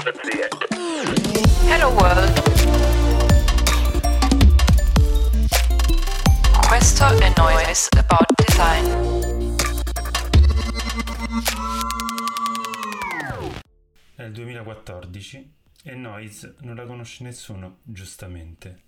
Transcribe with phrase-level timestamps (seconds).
[0.00, 2.42] Hello World.
[6.66, 8.86] Questo è Noise About Design.
[14.14, 15.52] È il 2014
[15.82, 18.80] e Noise non la conosce nessuno, giustamente.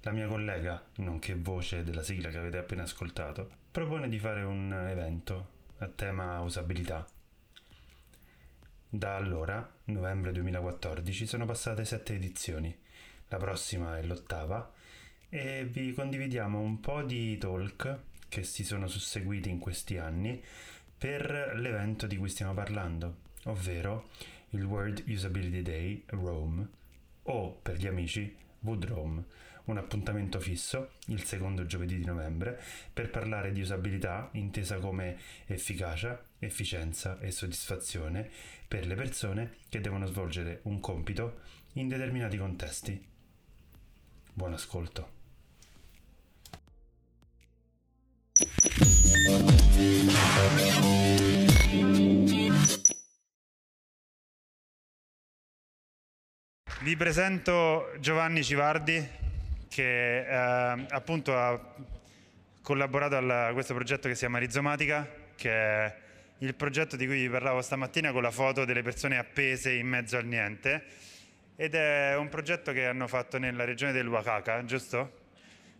[0.00, 4.72] La mia collega, nonché voce della sigla che avete appena ascoltato, propone di fare un
[4.72, 7.06] evento a tema usabilità.
[8.94, 12.72] Da allora, novembre 2014, sono passate sette edizioni.
[13.26, 14.72] La prossima è l'ottava
[15.28, 20.40] e vi condividiamo un po' di talk che si sono susseguiti in questi anni
[20.96, 24.10] per l'evento di cui stiamo parlando, ovvero
[24.50, 26.68] il World Usability Day Rome
[27.24, 29.24] o per gli amici Wood Rome,
[29.64, 32.60] un appuntamento fisso il secondo giovedì di novembre
[32.92, 38.30] per parlare di usabilità intesa come efficacia, efficienza e soddisfazione
[38.66, 41.40] per le persone che devono svolgere un compito
[41.74, 43.06] in determinati contesti.
[44.32, 45.12] Buon ascolto.
[56.82, 59.22] Vi presento Giovanni Civardi
[59.68, 61.74] che eh, appunto ha
[62.60, 66.03] collaborato a questo progetto che si chiama Rizomatica, che è
[66.44, 70.18] il progetto di cui vi parlavo stamattina con la foto delle persone appese in mezzo
[70.18, 70.84] al niente
[71.56, 75.22] ed è un progetto che hanno fatto nella regione del Oaxaca, giusto?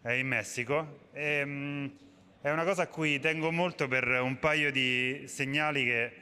[0.01, 1.09] È in Messico.
[1.13, 1.93] E, mh,
[2.41, 6.13] è una cosa a cui tengo molto per un paio di segnali che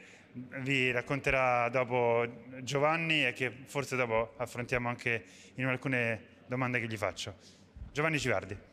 [0.61, 2.25] vi racconterà dopo
[2.61, 5.23] Giovanni e che forse dopo affrontiamo anche
[5.55, 7.35] in alcune domande che gli faccio.
[7.91, 8.72] Giovanni Civardi.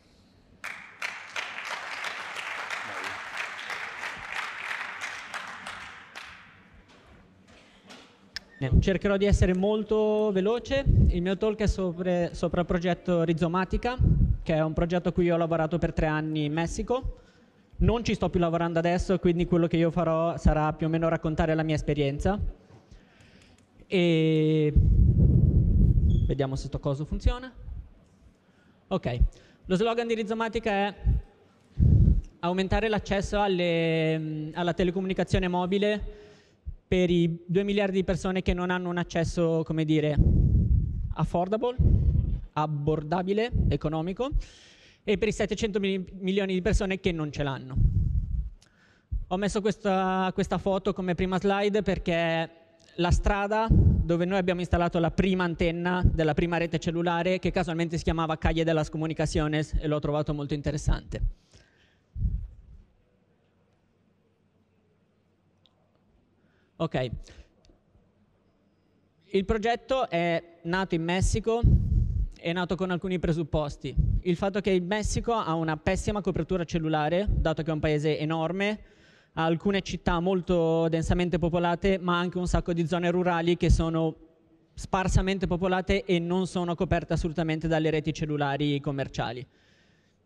[8.78, 10.84] Cercherò di essere molto veloce.
[11.08, 13.96] Il mio talk è sopra, sopra il progetto Rizomatica,
[14.42, 17.16] che è un progetto a cui ho lavorato per tre anni in Messico.
[17.78, 21.08] Non ci sto più lavorando adesso, quindi quello che io farò sarà più o meno
[21.08, 22.38] raccontare la mia esperienza.
[23.86, 24.72] E
[26.26, 27.50] vediamo se sto coso funziona.
[28.88, 29.18] Ok,
[29.64, 30.94] lo slogan di Rizomatica è
[32.40, 36.28] aumentare l'accesso alla telecomunicazione mobile
[36.90, 40.16] per i 2 miliardi di persone che non hanno un accesso, come dire,
[41.14, 41.76] affordable,
[42.54, 44.30] abbordabile, economico,
[45.04, 47.76] e per i 700 milioni di persone che non ce l'hanno.
[49.28, 52.50] Ho messo questa, questa foto come prima slide perché
[52.96, 57.98] la strada dove noi abbiamo installato la prima antenna della prima rete cellulare, che casualmente
[57.98, 61.20] si chiamava Calle de las e l'ho trovato molto interessante.
[66.80, 67.10] Ok.
[69.32, 71.60] Il progetto è nato in Messico,
[72.38, 73.94] è nato con alcuni presupposti.
[74.22, 78.18] Il fatto che il Messico ha una pessima copertura cellulare, dato che è un paese
[78.18, 78.80] enorme,
[79.34, 84.16] ha alcune città molto densamente popolate, ma anche un sacco di zone rurali che sono
[84.72, 89.46] sparsamente popolate e non sono coperte assolutamente dalle reti cellulari commerciali.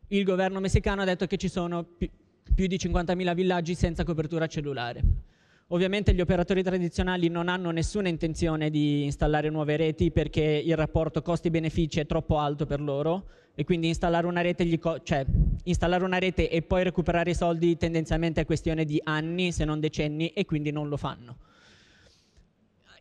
[0.07, 5.33] Il governo messicano ha detto che ci sono più di 50.000 villaggi senza copertura cellulare.
[5.69, 11.23] Ovviamente gli operatori tradizionali non hanno nessuna intenzione di installare nuove reti perché il rapporto
[11.23, 15.25] costi-benefici è troppo alto per loro e quindi installare una, rete cioè,
[15.65, 19.81] installare una rete e poi recuperare i soldi tendenzialmente è questione di anni se non
[19.81, 21.39] decenni e quindi non lo fanno.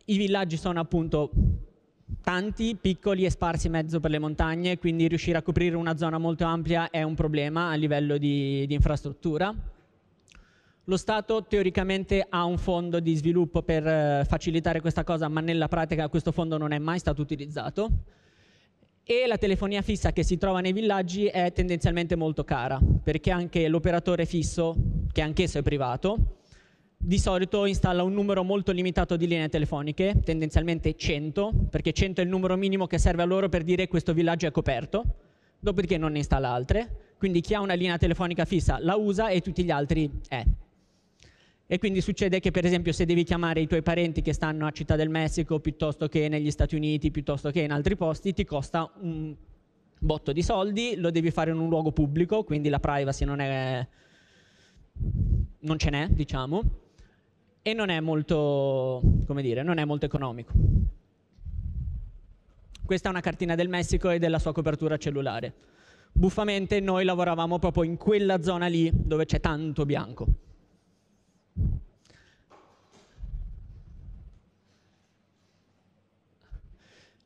[0.06, 1.32] I villaggi sono appunto
[2.22, 6.16] tanti, piccoli e sparsi in mezzo per le montagne, quindi riuscire a coprire una zona
[6.16, 9.54] molto ampia è un problema a livello di, di infrastruttura
[10.84, 15.68] lo Stato teoricamente ha un fondo di sviluppo per eh, facilitare questa cosa, ma nella
[15.68, 17.90] pratica questo fondo non è mai stato utilizzato.
[19.02, 23.68] E la telefonia fissa che si trova nei villaggi è tendenzialmente molto cara, perché anche
[23.68, 24.74] l'operatore fisso,
[25.12, 26.36] che anch'esso è privato,
[26.96, 32.24] di solito installa un numero molto limitato di linee telefoniche, tendenzialmente 100, perché 100 è
[32.24, 35.04] il numero minimo che serve a loro per dire che questo villaggio è coperto,
[35.58, 37.12] dopodiché non ne installa altre.
[37.18, 40.44] Quindi chi ha una linea telefonica fissa la usa e tutti gli altri è.
[41.66, 44.70] E quindi succede che per esempio se devi chiamare i tuoi parenti che stanno a
[44.70, 48.90] Città del Messico piuttosto che negli Stati Uniti, piuttosto che in altri posti, ti costa
[49.00, 49.34] un
[49.98, 53.86] botto di soldi, lo devi fare in un luogo pubblico, quindi la privacy non, è,
[55.60, 56.62] non ce n'è, diciamo,
[57.62, 60.52] e non è molto, come dire, non è molto economico.
[62.84, 65.54] Questa è una cartina del Messico e della sua copertura cellulare.
[66.12, 70.26] Buffamente noi lavoravamo proprio in quella zona lì dove c'è tanto bianco.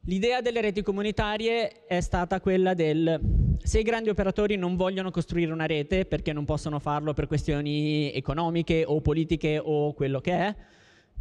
[0.09, 3.21] L'idea delle reti comunitarie è stata quella del
[3.63, 8.11] se i grandi operatori non vogliono costruire una rete perché non possono farlo per questioni
[8.15, 10.57] economiche o politiche o quello che è,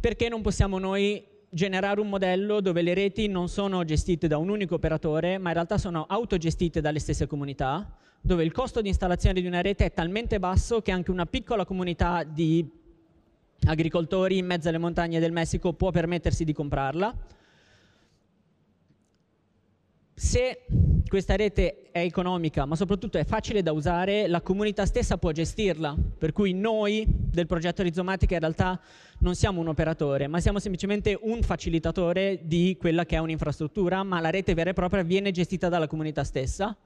[0.00, 4.48] perché non possiamo noi generare un modello dove le reti non sono gestite da un
[4.48, 9.40] unico operatore, ma in realtà sono autogestite dalle stesse comunità, dove il costo di installazione
[9.40, 12.66] di una rete è talmente basso che anche una piccola comunità di
[13.68, 17.14] agricoltori in mezzo alle montagne del Messico può permettersi di comprarla.
[20.14, 20.64] Se
[21.06, 25.94] questa rete è economica, ma soprattutto è facile da usare, la comunità stessa può gestirla,
[26.18, 28.80] per cui noi del progetto Rizomatica in realtà
[29.20, 34.18] non siamo un operatore, ma siamo semplicemente un facilitatore di quella che è un'infrastruttura, ma
[34.20, 36.76] la rete vera e propria viene gestita dalla comunità stessa.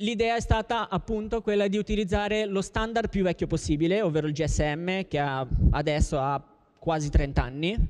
[0.00, 5.06] L'idea è stata appunto quella di utilizzare lo standard più vecchio possibile, ovvero il GSM,
[5.08, 6.42] che ha, adesso ha
[6.78, 7.88] quasi 30 anni,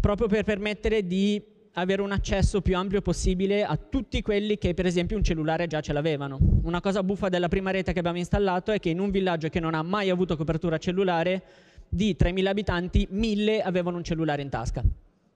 [0.00, 1.42] proprio per permettere di
[1.74, 5.80] avere un accesso più ampio possibile a tutti quelli che per esempio un cellulare già
[5.80, 6.38] ce l'avevano.
[6.62, 9.58] Una cosa buffa della prima rete che abbiamo installato è che in un villaggio che
[9.58, 11.42] non ha mai avuto copertura cellulare,
[11.88, 14.84] di 3.000 abitanti, 1.000 avevano un cellulare in tasca.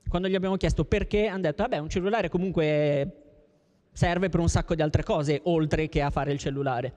[0.09, 3.24] Quando gli abbiamo chiesto perché, hanno detto, vabbè, un cellulare comunque
[3.95, 6.93] serve per un sacco di altre cose, oltre che a fare il cellulare.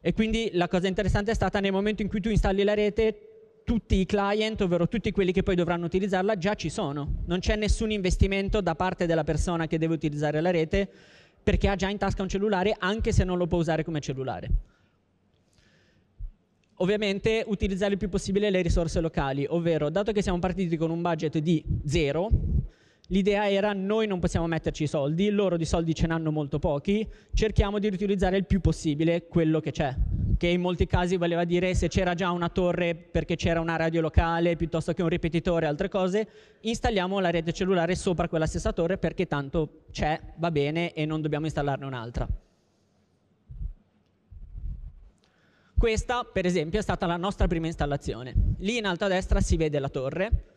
[0.00, 3.62] E quindi la cosa interessante è stata nel momento in cui tu installi la rete,
[3.64, 7.22] tutti i client, ovvero tutti quelli che poi dovranno utilizzarla, già ci sono.
[7.26, 10.88] Non c'è nessun investimento da parte della persona che deve utilizzare la rete
[11.42, 14.48] perché ha già in tasca un cellulare anche se non lo può usare come cellulare.
[16.78, 21.00] Ovviamente utilizzare il più possibile le risorse locali, ovvero dato che siamo partiti con un
[21.00, 22.28] budget di zero,
[23.10, 27.08] L'idea era noi non possiamo metterci i soldi, loro di soldi ce n'hanno molto pochi,
[27.32, 29.94] cerchiamo di riutilizzare il più possibile quello che c'è,
[30.36, 34.00] che in molti casi voleva dire se c'era già una torre perché c'era una radio
[34.00, 36.28] locale piuttosto che un ripetitore altre cose,
[36.62, 41.20] installiamo la rete cellulare sopra quella stessa torre perché tanto c'è, va bene e non
[41.20, 42.26] dobbiamo installarne un'altra.
[45.78, 48.34] Questa, per esempio, è stata la nostra prima installazione.
[48.58, 50.55] Lì in alto a destra si vede la torre,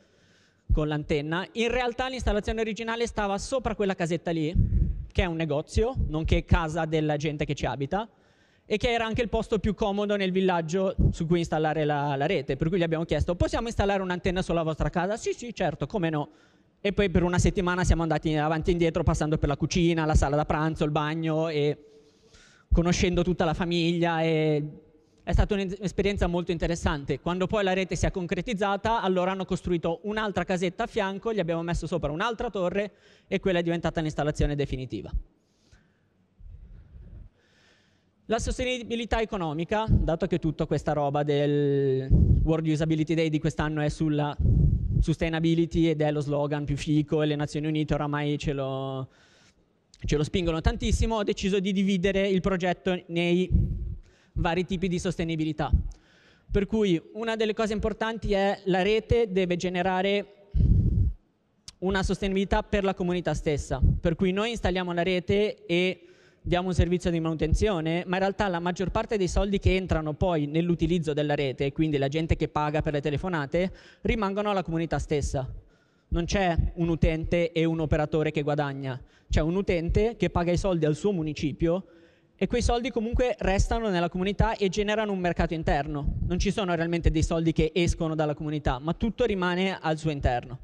[0.71, 1.48] con l'antenna.
[1.54, 4.54] In realtà l'installazione originale stava sopra quella casetta lì,
[5.12, 8.07] che è un negozio, nonché casa della gente che ci abita,
[8.66, 12.27] e che era anche il posto più comodo nel villaggio su cui installare la, la
[12.27, 12.56] rete.
[12.56, 15.18] Per cui gli abbiamo chiesto, possiamo installare un'antenna sulla vostra casa?
[15.18, 16.30] Sì, sì, certo, come no.
[16.80, 20.16] E poi per una settimana siamo andati avanti e indietro passando per la cucina, la
[20.16, 21.77] sala da pranzo, il bagno e
[22.71, 24.63] conoscendo tutta la famiglia e
[25.24, 27.19] è stata un'esperienza molto interessante.
[27.19, 31.39] Quando poi la rete si è concretizzata, allora hanno costruito un'altra casetta a fianco, gli
[31.39, 32.92] abbiamo messo sopra un'altra torre
[33.27, 35.12] e quella è diventata l'installazione definitiva.
[38.25, 42.07] La sostenibilità economica, dato che tutta questa roba del
[42.44, 44.36] World Usability Day di quest'anno è sulla
[45.00, 49.07] sustainability ed è lo slogan più fico e le Nazioni Unite oramai ce lo,
[50.06, 53.50] ce lo spingono tantissimo, ho deciso di dividere il progetto nei
[54.39, 55.71] vari tipi di sostenibilità.
[56.51, 60.33] Per cui una delle cose importanti è la rete deve generare
[61.80, 66.01] una sostenibilità per la comunità stessa, per cui noi installiamo la rete e
[66.41, 70.13] diamo un servizio di manutenzione, ma in realtà la maggior parte dei soldi che entrano
[70.13, 73.71] poi nell'utilizzo della rete, quindi la gente che paga per le telefonate,
[74.01, 75.47] rimangono alla comunità stessa.
[76.09, 78.99] Non c'è un utente e un operatore che guadagna,
[79.30, 81.85] c'è un utente che paga i soldi al suo municipio
[82.41, 86.19] e quei soldi comunque restano nella comunità e generano un mercato interno.
[86.25, 90.09] Non ci sono realmente dei soldi che escono dalla comunità, ma tutto rimane al suo
[90.09, 90.59] interno.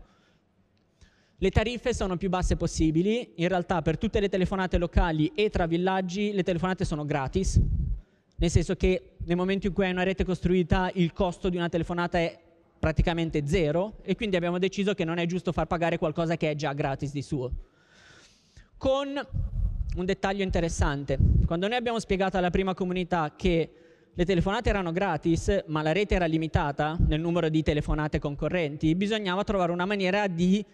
[1.37, 5.65] Le tariffe sono più basse possibili, in realtà per tutte le telefonate locali e tra
[5.65, 7.59] villaggi le telefonate sono gratis,
[8.37, 11.67] nel senso che nel momento in cui hai una rete costruita il costo di una
[11.67, 12.39] telefonata è
[12.79, 16.55] praticamente zero e quindi abbiamo deciso che non è giusto far pagare qualcosa che è
[16.55, 17.51] già gratis di suo.
[18.77, 19.53] Con
[19.95, 21.17] un dettaglio interessante.
[21.45, 23.69] Quando noi abbiamo spiegato alla prima comunità che
[24.13, 29.43] le telefonate erano gratis, ma la rete era limitata nel numero di telefonate concorrenti, bisognava
[29.43, 30.65] trovare una maniera di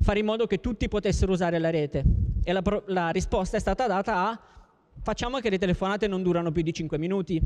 [0.00, 2.04] fare in modo che tutti potessero usare la rete.
[2.42, 4.40] E la, la risposta è stata data a
[5.00, 7.40] facciamo che le telefonate non durano più di 5 minuti.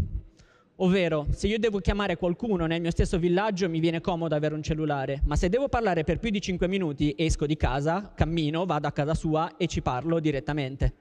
[0.76, 4.62] Ovvero, se io devo chiamare qualcuno nel mio stesso villaggio mi viene comodo avere un
[4.62, 8.88] cellulare, ma se devo parlare per più di 5 minuti esco di casa, cammino, vado
[8.88, 10.94] a casa sua e ci parlo direttamente.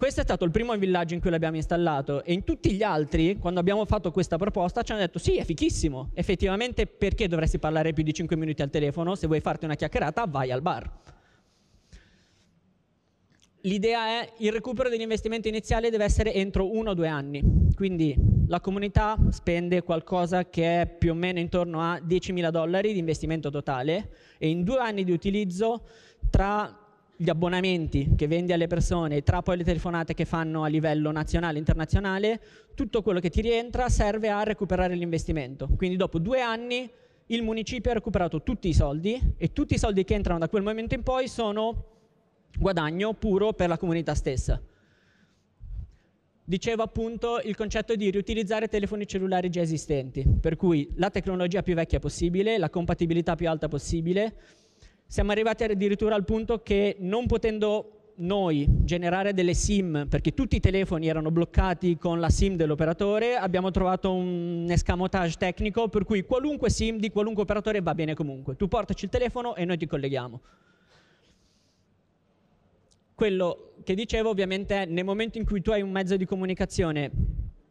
[0.00, 3.36] Questo è stato il primo villaggio in cui l'abbiamo installato e in tutti gli altri,
[3.36, 6.12] quando abbiamo fatto questa proposta, ci hanno detto sì, è fichissimo.
[6.14, 9.14] Effettivamente perché dovresti parlare più di 5 minuti al telefono?
[9.14, 10.90] Se vuoi farti una chiacchierata, vai al bar.
[13.60, 17.68] L'idea è il recupero dell'investimento iniziale deve essere entro uno o due anni.
[17.74, 18.16] Quindi
[18.48, 23.50] la comunità spende qualcosa che è più o meno intorno a 10.000 dollari di investimento
[23.50, 25.82] totale e in due anni di utilizzo
[26.30, 26.79] tra
[27.22, 31.56] gli abbonamenti che vendi alle persone, tra poi le telefonate che fanno a livello nazionale
[31.56, 32.40] e internazionale,
[32.74, 35.68] tutto quello che ti rientra serve a recuperare l'investimento.
[35.76, 36.90] Quindi dopo due anni
[37.26, 40.62] il municipio ha recuperato tutti i soldi e tutti i soldi che entrano da quel
[40.62, 41.84] momento in poi sono
[42.58, 44.58] guadagno puro per la comunità stessa.
[46.42, 51.74] Dicevo appunto il concetto di riutilizzare telefoni cellulari già esistenti, per cui la tecnologia più
[51.74, 54.34] vecchia possibile, la compatibilità più alta possibile,
[55.10, 60.60] siamo arrivati addirittura al punto che non potendo noi generare delle SIM, perché tutti i
[60.60, 66.70] telefoni erano bloccati con la SIM dell'operatore, abbiamo trovato un escamotage tecnico per cui qualunque
[66.70, 68.54] SIM di qualunque operatore va bene comunque.
[68.54, 70.40] Tu portaci il telefono e noi ti colleghiamo.
[73.12, 77.10] Quello che dicevo ovviamente è nel momento in cui tu hai un mezzo di comunicazione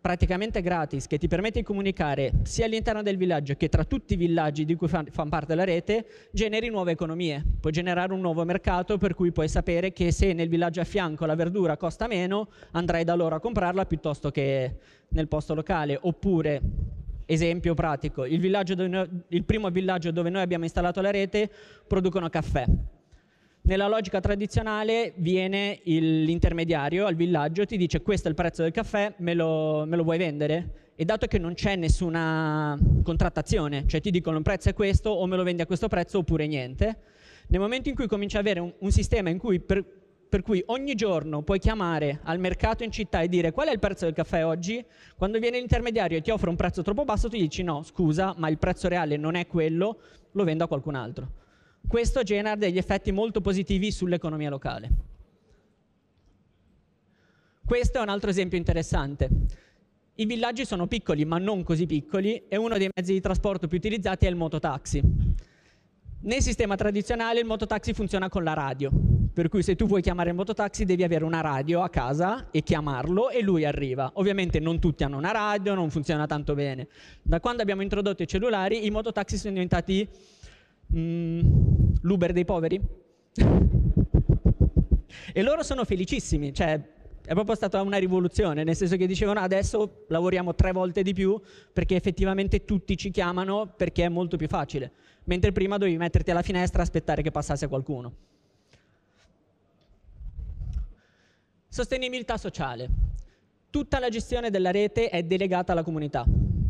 [0.10, 4.18] praticamente gratis che ti permette di comunicare sia all'interno del villaggio che tra tutti i
[4.18, 7.44] villaggi di cui fanno parte la rete, generi nuove economie.
[7.60, 11.28] Puoi generare un nuovo mercato per cui puoi sapere che se nel villaggio a fianco
[11.28, 14.78] la verdura costa meno, andrai da loro a comprarla piuttosto che
[15.10, 15.96] nel posto locale.
[16.02, 16.60] Oppure,
[17.28, 18.40] esempio pratico, il,
[18.90, 21.52] noi, il primo villaggio dove noi abbiamo installato la rete
[21.86, 22.66] producono caffè
[23.62, 29.14] nella logica tradizionale viene l'intermediario al villaggio, ti dice questo è il prezzo del caffè,
[29.18, 30.92] me lo, me lo vuoi vendere?
[30.96, 35.26] E dato che non c'è nessuna contrattazione, cioè ti dicono il prezzo è questo o
[35.28, 36.98] me lo vendi a questo prezzo oppure niente,
[37.48, 39.84] nel momento in cui cominci ad avere un, un sistema cui per,
[40.30, 43.80] per cui ogni giorno puoi chiamare al mercato in città e dire qual è il
[43.80, 44.84] prezzo del caffè oggi,
[45.18, 48.50] quando viene l'intermediario e ti offre un prezzo troppo basso, tu dici no, scusa, ma
[48.50, 50.00] il prezzo reale non è quello,
[50.32, 51.39] lo vendo a qualcun altro.
[51.88, 54.90] Questo genera degli effetti molto positivi sull'economia locale.
[57.66, 59.30] Questo è un altro esempio interessante.
[60.16, 63.78] I villaggi sono piccoli, ma non così piccoli, e uno dei mezzi di trasporto più
[63.78, 65.02] utilizzati è il mototaxi.
[66.22, 68.92] Nel sistema tradizionale il mototaxi funziona con la radio,
[69.34, 72.62] per cui se tu vuoi chiamare il mototaxi devi avere una radio a casa e
[72.62, 74.12] chiamarlo e lui arriva.
[74.16, 76.90] Ovviamente non tutti hanno una radio, non funziona tanto bene.
[77.22, 80.06] Da quando abbiamo introdotto i cellulari i mototaxi sono diventati
[80.96, 81.42] mm,
[82.02, 82.80] l'Uber dei poveri?
[85.34, 86.82] e loro sono felicissimi, cioè
[87.26, 91.40] è proprio stata una rivoluzione, nel senso che dicevano adesso lavoriamo tre volte di più
[91.72, 94.92] perché effettivamente tutti ci chiamano perché è molto più facile,
[95.26, 98.14] mentre prima dovevi metterti alla finestra e aspettare che passasse qualcuno.
[101.68, 102.90] Sostenibilità sociale.
[103.70, 106.26] Tutta la gestione della rete è delegata alla comunità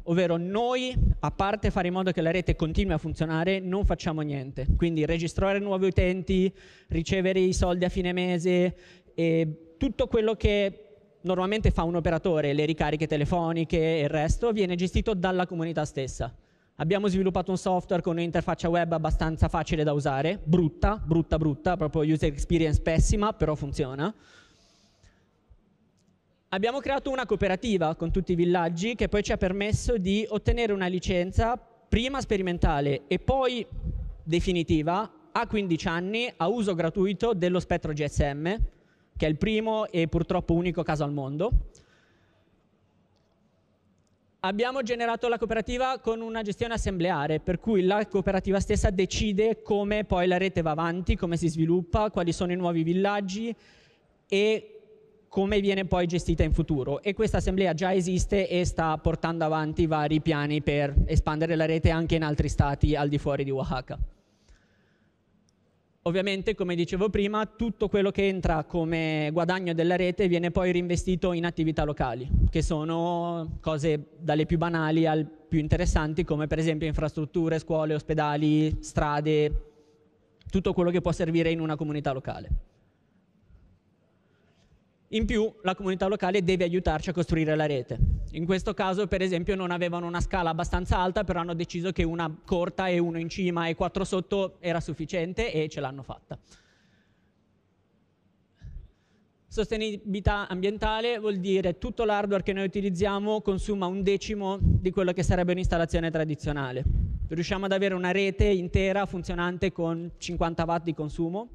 [0.10, 4.22] ovvero noi, a parte fare in modo che la rete continui a funzionare, non facciamo
[4.22, 4.66] niente.
[4.76, 6.52] Quindi registrare nuovi utenti,
[6.88, 8.76] ricevere i soldi a fine mese,
[9.14, 10.86] e tutto quello che
[11.22, 16.36] normalmente fa un operatore, le ricariche telefoniche e il resto, viene gestito dalla comunità stessa.
[16.78, 22.02] Abbiamo sviluppato un software con un'interfaccia web abbastanza facile da usare, brutta, brutta, brutta, proprio
[22.12, 24.14] user experience pessima, però funziona
[26.52, 30.74] Abbiamo creato una cooperativa con tutti i villaggi che poi ci ha permesso di ottenere
[30.74, 33.64] una licenza prima sperimentale e poi
[34.24, 38.56] definitiva a 15 anni a uso gratuito dello spettro GSM,
[39.16, 41.52] che è il primo e purtroppo unico caso al mondo.
[44.40, 50.04] Abbiamo generato la cooperativa con una gestione assembleare, per cui la cooperativa stessa decide come
[50.04, 53.56] poi la rete va avanti, come si sviluppa, quali sono i nuovi villaggi
[54.28, 54.79] e
[55.30, 59.86] come viene poi gestita in futuro e questa assemblea già esiste e sta portando avanti
[59.86, 63.98] vari piani per espandere la rete anche in altri stati al di fuori di Oaxaca.
[66.04, 71.34] Ovviamente, come dicevo prima, tutto quello che entra come guadagno della rete viene poi reinvestito
[71.34, 76.88] in attività locali, che sono cose dalle più banali al più interessanti, come per esempio
[76.88, 79.66] infrastrutture, scuole, ospedali, strade,
[80.50, 82.50] tutto quello che può servire in una comunità locale.
[85.14, 87.98] In più la comunità locale deve aiutarci a costruire la rete.
[88.34, 92.04] In questo caso, per esempio, non avevano una scala abbastanza alta, però hanno deciso che
[92.04, 96.38] una corta e uno in cima e quattro sotto era sufficiente e ce l'hanno fatta.
[99.48, 105.24] Sostenibilità ambientale vuol dire tutto l'hardware che noi utilizziamo consuma un decimo di quello che
[105.24, 106.84] sarebbe un'installazione tradizionale.
[107.28, 111.50] Riusciamo ad avere una rete intera funzionante con 50 watt di consumo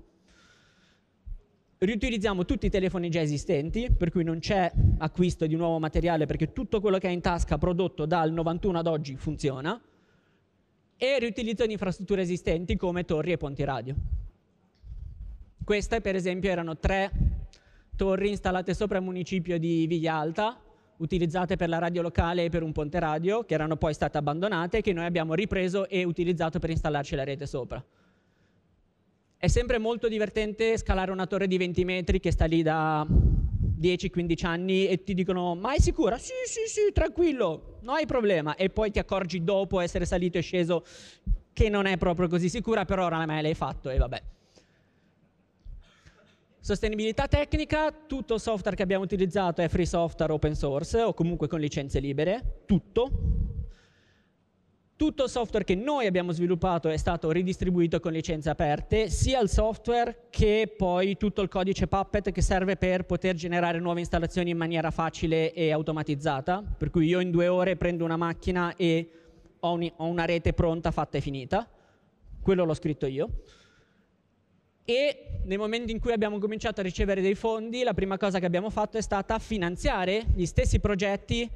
[1.84, 6.52] riutilizziamo tutti i telefoni già esistenti, per cui non c'è acquisto di nuovo materiale perché
[6.52, 9.80] tutto quello che è in tasca prodotto dal 91 ad oggi funziona,
[10.96, 13.94] e riutilizzo di infrastrutture esistenti come torri e ponti radio.
[15.64, 17.10] Queste per esempio erano tre
[17.96, 20.60] torri installate sopra il municipio di Viglia Alta,
[20.98, 24.80] utilizzate per la radio locale e per un ponte radio, che erano poi state abbandonate,
[24.80, 27.84] che noi abbiamo ripreso e utilizzato per installarci la rete sopra.
[29.44, 34.46] È sempre molto divertente scalare una torre di 20 metri che sta lì da 10-15
[34.46, 36.16] anni e ti dicono ma è sicura?
[36.16, 38.56] Sì, sì, sì, tranquillo, non hai problema.
[38.56, 40.82] E poi ti accorgi dopo essere salito e sceso
[41.52, 44.22] che non è proprio così sicura, però oramai l'hai fatto e vabbè.
[46.60, 51.48] Sostenibilità tecnica, tutto il software che abbiamo utilizzato è free software open source o comunque
[51.48, 53.53] con licenze libere, tutto.
[54.96, 59.48] Tutto il software che noi abbiamo sviluppato è stato ridistribuito con licenze aperte, sia il
[59.48, 64.56] software che poi tutto il codice Puppet che serve per poter generare nuove installazioni in
[64.56, 69.10] maniera facile e automatizzata, per cui io in due ore prendo una macchina e
[69.58, 71.68] ho, un, ho una rete pronta, fatta e finita.
[72.40, 73.30] Quello l'ho scritto io.
[74.84, 78.46] E nel momento in cui abbiamo cominciato a ricevere dei fondi, la prima cosa che
[78.46, 81.50] abbiamo fatto è stata finanziare gli stessi progetti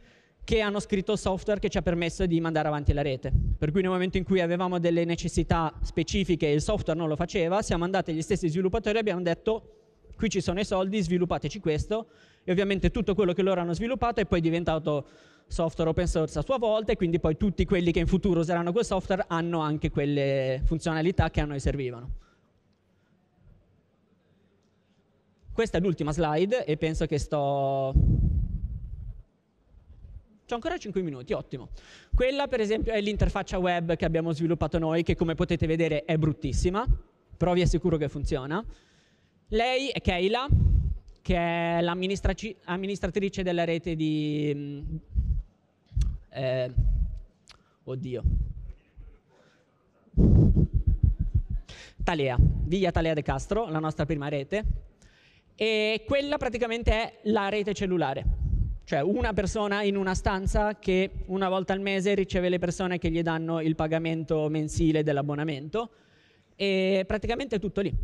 [0.49, 3.31] che hanno scritto il software che ci ha permesso di mandare avanti la rete.
[3.59, 7.17] Per cui nel momento in cui avevamo delle necessità specifiche e il software non lo
[7.17, 9.75] faceva, siamo andati agli stessi sviluppatori e abbiamo detto
[10.17, 12.07] qui ci sono i soldi, sviluppateci questo
[12.45, 15.07] e ovviamente tutto quello che loro hanno sviluppato è poi diventato
[15.47, 18.73] software open source a sua volta e quindi poi tutti quelli che in futuro useranno
[18.73, 22.11] quel software hanno anche quelle funzionalità che a noi servivano.
[25.53, 27.93] Questa è l'ultima slide e penso che sto
[30.49, 31.69] c'ho ancora 5 minuti, ottimo.
[32.15, 36.17] Quella per esempio è l'interfaccia web che abbiamo sviluppato noi, che come potete vedere è
[36.17, 36.87] bruttissima,
[37.37, 38.65] però vi assicuro che funziona.
[39.49, 40.47] Lei è Keila,
[41.21, 44.53] che è l'amministratrice della rete di...
[44.55, 44.97] Mm,
[46.31, 46.73] eh,
[47.85, 48.23] oddio.
[52.03, 54.65] Talea, Via Talea de Castro, la nostra prima rete.
[55.55, 58.48] E quella praticamente è la rete cellulare
[58.89, 63.11] cioè una persona in una stanza che una volta al mese riceve le persone che
[63.11, 65.91] gli danno il pagamento mensile dell'abbonamento
[66.57, 67.95] e praticamente è tutto lì.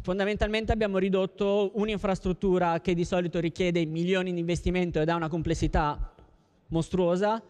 [0.00, 6.12] Fondamentalmente abbiamo ridotto un'infrastruttura che di solito richiede milioni di investimento ed ha una complessità
[6.70, 7.40] mostruosa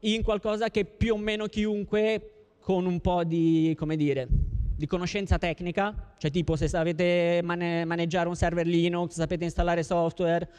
[0.00, 5.38] in qualcosa che più o meno chiunque con un po' di, come dire, di conoscenza
[5.38, 10.50] tecnica, cioè tipo se sapete maneggiare un server Linux, sapete installare software,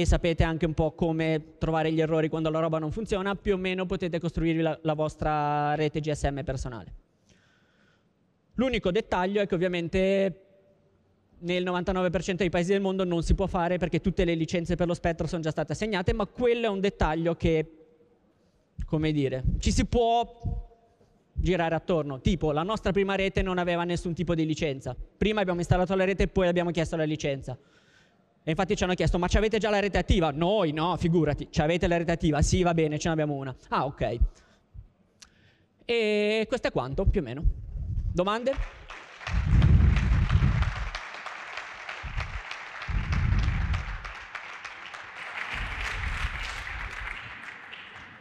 [0.00, 3.54] e sapete anche un po' come trovare gli errori quando la roba non funziona, più
[3.54, 6.92] o meno potete costruirvi la, la vostra rete GSM personale.
[8.54, 10.42] L'unico dettaglio è che ovviamente
[11.40, 14.86] nel 99% dei paesi del mondo non si può fare perché tutte le licenze per
[14.86, 17.70] lo spettro sono già state assegnate, ma quello è un dettaglio che,
[18.84, 20.66] come dire, ci si può
[21.34, 22.20] girare attorno.
[22.20, 24.96] Tipo, la nostra prima rete non aveva nessun tipo di licenza.
[25.16, 27.56] Prima abbiamo installato la rete e poi abbiamo chiesto la licenza.
[28.48, 30.30] E infatti ci hanno chiesto, ma ci avete già la rete attiva?
[30.30, 32.40] Noi no, figurati, ci avete la rete attiva?
[32.40, 33.54] Sì, va bene, ce n'abbiamo una.
[33.68, 34.18] Ah, ok.
[35.84, 37.44] E questo è quanto, più o meno.
[38.10, 38.54] Domande?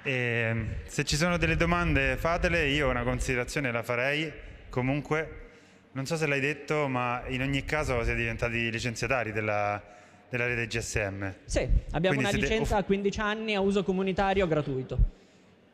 [0.04, 4.30] E se ci sono delle domande fatele, io una considerazione la farei.
[4.68, 5.52] Comunque,
[5.94, 9.96] non so se l'hai detto, ma in ogni caso siete diventati licenziatari della,
[10.30, 11.34] della rete GSM.
[11.46, 15.16] Sì, abbiamo Quindi una licenza a 15 anni a uso comunitario gratuito.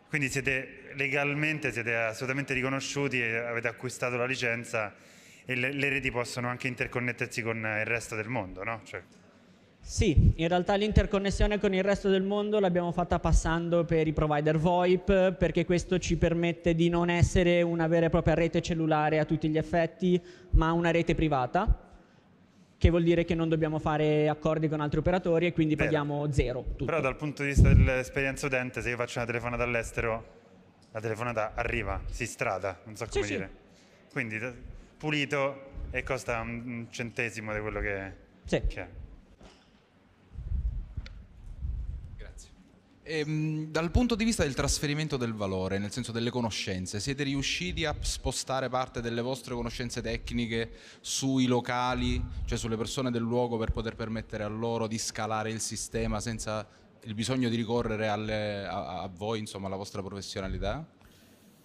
[0.07, 4.93] Quindi siete legalmente, siete assolutamente riconosciuti avete acquistato la licenza
[5.43, 8.81] e le, le reti possono anche interconnettersi con il resto del mondo, no?
[8.83, 9.01] Cioè...
[9.85, 14.57] Sì, in realtà l'interconnessione con il resto del mondo l'abbiamo fatta passando per i provider
[14.57, 19.25] VoIP perché questo ci permette di non essere una vera e propria rete cellulare a
[19.25, 21.82] tutti gli effetti, ma una rete privata
[22.83, 25.85] che vuol dire che non dobbiamo fare accordi con altri operatori e quindi Vero.
[25.85, 26.63] paghiamo zero.
[26.63, 26.83] Tutto.
[26.83, 30.25] Però dal punto di vista dell'esperienza utente, se io faccio una telefonata all'estero,
[30.91, 33.49] la telefonata arriva, si strada, non so come sì, dire.
[34.05, 34.11] Sì.
[34.11, 34.37] Quindi
[34.97, 38.11] pulito e costa un centesimo di quello che,
[38.43, 38.61] sì.
[38.67, 38.87] che è.
[43.05, 47.83] Ehm, dal punto di vista del trasferimento del valore, nel senso delle conoscenze, siete riusciti
[47.83, 53.71] a spostare parte delle vostre conoscenze tecniche sui locali, cioè sulle persone del luogo per
[53.71, 56.65] poter permettere a loro di scalare il sistema senza
[57.01, 60.87] il bisogno di ricorrere alle, a, a voi, insomma, alla vostra professionalità?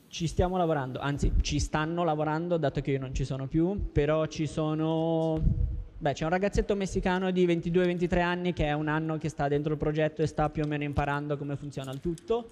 [0.09, 4.27] Ci stiamo lavorando, anzi ci stanno lavorando dato che io non ci sono più, però
[4.27, 9.29] ci sono Beh, c'è un ragazzetto messicano di 22-23 anni che è un anno che
[9.29, 12.51] sta dentro il progetto e sta più o meno imparando come funziona il tutto.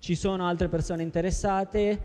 [0.00, 2.00] Ci sono altre persone interessate.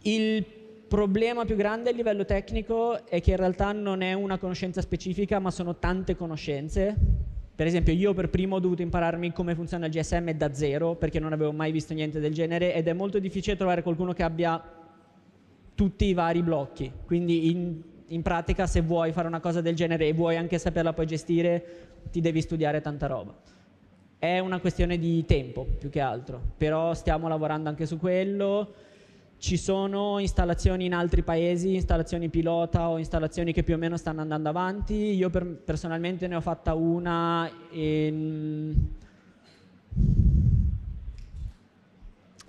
[0.00, 0.42] Il
[0.88, 5.38] problema più grande a livello tecnico è che in realtà non è una conoscenza specifica,
[5.40, 6.96] ma sono tante conoscenze
[7.54, 11.20] Per esempio, io per primo ho dovuto impararmi come funziona il GSM da zero perché
[11.20, 14.60] non avevo mai visto niente del genere ed è molto difficile trovare qualcuno che abbia
[15.74, 16.90] tutti i vari blocchi.
[17.04, 20.92] Quindi in, in pratica se vuoi fare una cosa del genere e vuoi anche saperla
[20.92, 21.64] poi gestire,
[22.10, 23.34] ti devi studiare tanta roba.
[24.18, 28.74] È una questione di tempo più che altro, però stiamo lavorando anche su quello.
[29.38, 34.20] Ci sono installazioni in altri paesi, installazioni pilota o installazioni che più o meno stanno
[34.20, 34.94] andando avanti.
[34.94, 38.74] Io per, personalmente ne ho fatta una in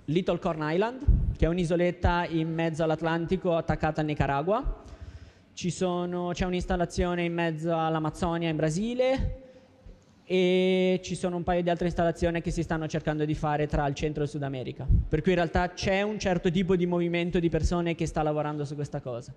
[0.04, 4.82] Little Corn Island, che è un'isoletta in mezzo all'Atlantico attaccata al Nicaragua.
[5.54, 9.42] Sono, c'è un'installazione in mezzo all'Amazzonia in Brasile
[10.26, 13.86] e ci sono un paio di altre installazioni che si stanno cercando di fare tra
[13.86, 14.86] il centro e il Sud America.
[15.08, 18.64] Per cui in realtà c'è un certo tipo di movimento di persone che sta lavorando
[18.64, 19.32] su questa cosa.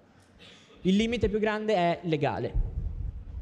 [0.82, 2.54] Il limite più grande è legale,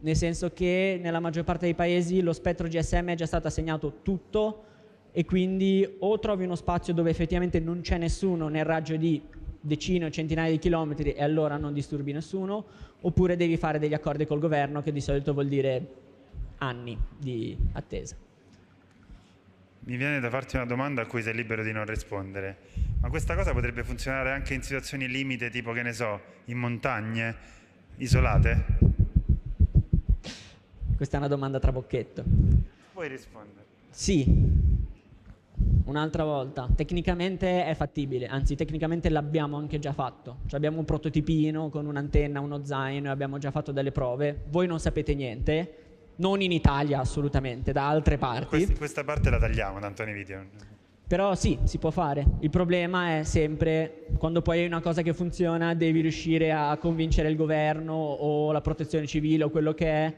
[0.02, 4.00] nel senso che nella maggior parte dei paesi lo spettro GSM è già stato assegnato
[4.02, 4.64] tutto
[5.12, 9.22] e quindi o trovi uno spazio dove effettivamente non c'è nessuno nel raggio di
[9.66, 12.66] decine o centinaia di chilometri e allora non disturbi nessuno,
[13.02, 15.88] oppure devi fare degli accordi col governo che di solito vuol dire
[16.58, 18.16] anni di attesa.
[19.88, 22.58] Mi viene da farti una domanda a cui sei libero di non rispondere,
[23.02, 27.36] ma questa cosa potrebbe funzionare anche in situazioni limite, tipo che ne so, in montagne
[27.98, 28.66] isolate?
[30.96, 32.24] Questa è una domanda trabocchetto.
[32.94, 33.66] Puoi rispondere.
[33.90, 34.26] Sì,
[35.86, 36.68] un'altra volta.
[36.74, 40.38] Tecnicamente è fattibile, anzi tecnicamente l'abbiamo anche già fatto.
[40.48, 44.44] Cioè abbiamo un prototipino con un'antenna, uno zaino e abbiamo già fatto delle prove.
[44.50, 45.74] Voi non sapete niente,
[46.18, 48.48] non in Italia assolutamente, da altre parti.
[48.48, 50.74] Questi, questa parte la tagliamo tanto nei video.
[51.08, 52.26] Però sì, si può fare.
[52.40, 57.30] Il problema è sempre quando poi hai una cosa che funziona, devi riuscire a convincere
[57.30, 60.14] il governo o la protezione civile o quello che è,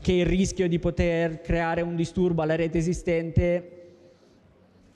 [0.00, 3.75] che il rischio di poter creare un disturbo alla rete esistente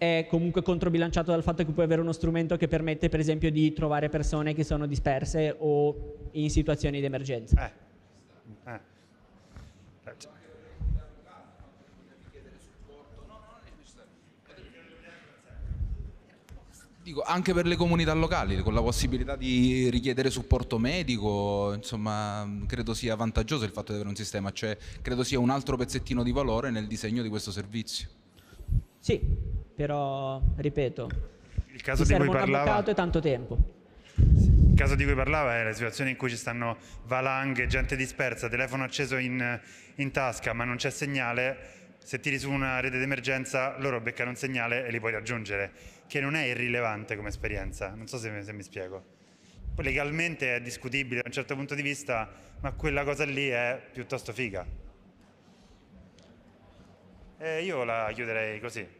[0.00, 3.70] è comunque controbilanciato dal fatto che puoi avere uno strumento che permette per esempio di
[3.74, 7.66] trovare persone che sono disperse o in situazioni di emergenza.
[7.66, 7.72] Eh.
[8.72, 8.80] Eh.
[17.02, 22.94] Dico, anche per le comunità locali, con la possibilità di richiedere supporto medico, insomma, credo
[22.94, 26.32] sia vantaggioso il fatto di avere un sistema, cioè credo sia un altro pezzettino di
[26.32, 28.08] valore nel disegno di questo servizio.
[28.98, 29.49] Sì,
[29.80, 31.08] però, ripeto,
[31.68, 32.84] il caso di cui parlava...
[32.84, 33.56] e tanto tempo.
[34.14, 38.50] Il caso di cui parlava è la situazione in cui ci stanno valanghe, gente dispersa,
[38.50, 39.58] telefono acceso in,
[39.94, 44.36] in tasca ma non c'è segnale se tiri su una rete d'emergenza loro beccano un
[44.36, 45.72] segnale e li puoi raggiungere,
[46.06, 49.02] che non è irrilevante come esperienza, non so se, se mi spiego.
[49.76, 54.34] Legalmente è discutibile da un certo punto di vista, ma quella cosa lì è piuttosto
[54.34, 54.66] figa.
[57.38, 58.99] E io la chiuderei così.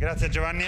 [0.00, 0.64] Grazie Giovanni.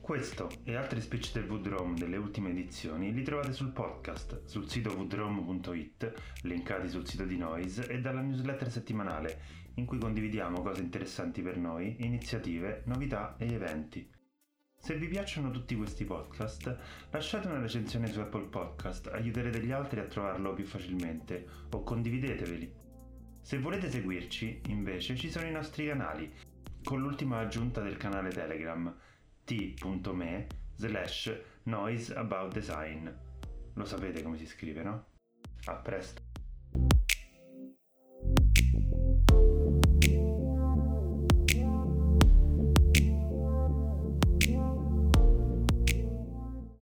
[0.00, 4.94] Questo e altri speech del Woodrome delle ultime edizioni li trovate sul podcast, sul sito
[4.94, 6.12] woodrome.it,
[6.42, 9.40] linkati sul sito di Noise e dalla newsletter settimanale,
[9.74, 14.13] in cui condividiamo cose interessanti per noi, iniziative, novità e eventi.
[14.84, 20.00] Se vi piacciono tutti questi podcast, lasciate una recensione su Apple Podcast, aiuterete gli altri
[20.00, 22.70] a trovarlo più facilmente o condivideteveli.
[23.40, 26.30] Se volete seguirci, invece, ci sono i nostri canali,
[26.82, 28.94] con l'ultima aggiunta del canale Telegram
[29.44, 33.08] t.me slash noise about design.
[33.72, 35.06] Lo sapete come si scrive, no?
[35.64, 36.20] A presto!